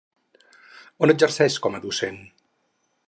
[1.07, 2.19] On exerceix com a docent?